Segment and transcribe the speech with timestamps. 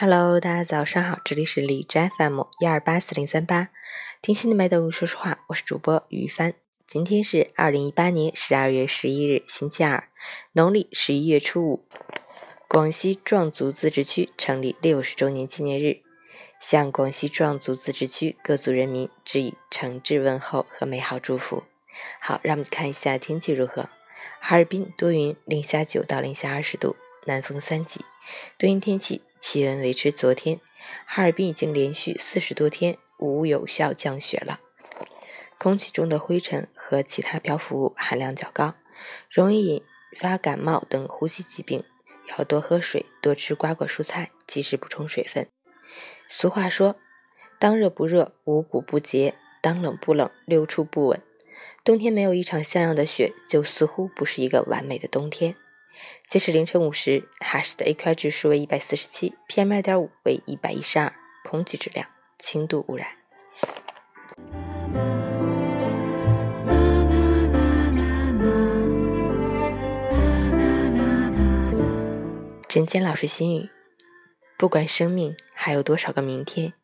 [0.00, 3.70] Hello，大家早上好，这里是李斋 FM 幺二八四零三八，
[4.22, 6.54] 听心的麦动，说说话，我是主播于帆。
[6.86, 10.08] 今天是二零一八年十二月十一日，星期二，
[10.52, 11.84] 农历十一月初五，
[12.68, 16.02] 广西壮族自治区成立六十周年纪念日，
[16.60, 21.64] 向广西壮族自治区各族人民致以诚挚问候和美好祝福。
[22.20, 23.88] 好，让我们看一下天气如何。
[24.38, 26.94] 哈尔滨多云，零下九到零下二十度，
[27.26, 28.04] 南风三级，
[28.56, 29.22] 多云天气。
[29.40, 30.60] 气温维持昨天，
[31.06, 34.60] 哈尔滨已经连续四十多天无有效降雪了。
[35.58, 38.74] 空气中的灰尘和其他漂浮物含量较高，
[39.30, 39.82] 容易引
[40.16, 41.82] 发感冒等呼吸疾病，
[42.36, 45.48] 要多喝水，多吃瓜果蔬菜，及时补充水分。
[46.28, 46.96] 俗话说
[47.58, 51.20] ：“当热不热，五谷不结；当冷不冷，六畜不稳。”
[51.82, 55.56] 冬天没有一场像样的雪，就似乎不是一个完美的冬天。
[56.28, 61.12] 截止凌晨五时，哈市的 AQI 指数为一百四十七，PM 二点五为一百一十二，
[61.44, 62.06] 空气质量
[62.38, 63.08] 轻度污染。
[72.68, 73.70] 陈坚老师心语：
[74.58, 76.74] 不管生命还有多少个明天，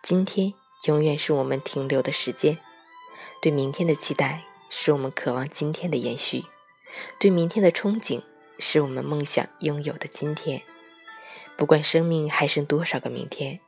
[0.00, 0.54] 今天
[0.86, 2.56] 永远是我们停留的时间。
[3.42, 6.42] 对明天的期待，是我们渴望今天的延续；
[7.18, 8.22] 对明天的憧憬。
[8.58, 10.62] 是我们梦想拥有的今天。
[11.56, 13.60] 不管生命还剩多少个明天，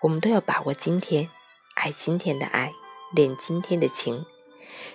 [0.00, 1.28] 我们都要把握今天，
[1.74, 2.72] 爱今天的爱，
[3.14, 4.24] 恋今天的情，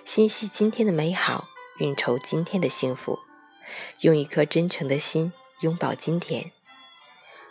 [0.04, 1.48] 心系今天的美好，
[1.78, 3.18] 运筹今天的幸福，
[4.00, 6.50] 用一颗真诚的心拥抱今天。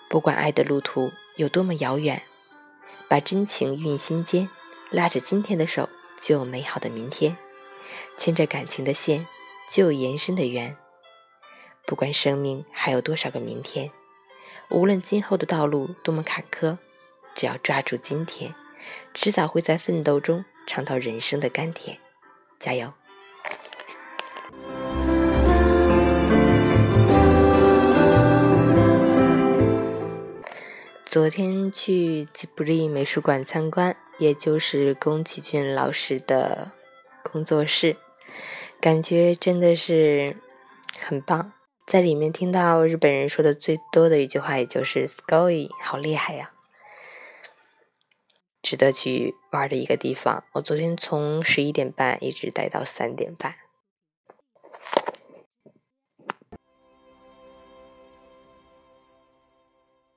[0.09, 2.21] 不管爱的路途有多么遥远，
[3.07, 4.49] 把真情运心间，
[4.89, 5.87] 拉着今天的手，
[6.19, 7.35] 就有美好的明天；
[8.17, 9.25] 牵着感情的线，
[9.69, 10.75] 就有延伸的缘。
[11.89, 13.89] 不管生命还有多少个明天，
[14.69, 16.77] 无论今后的道路多么坎坷，
[17.33, 18.53] 只要抓住今天，
[19.15, 21.97] 迟早会在奋斗中尝到人生的甘甜。
[22.59, 22.93] 加油！
[31.07, 36.71] 昨天去吉卜力美术馆参观，也就是宫崎骏老师的
[37.23, 37.97] 工作室，
[38.79, 40.37] 感觉真的是
[40.95, 41.51] 很棒。
[41.89, 46.51] 在里面听到日本人说的最多的一句话，也就是 s k o y 好厉害呀！
[48.61, 50.43] 值得去玩的一个地方。
[50.51, 53.55] 我昨天从十一点半一直待到三点半。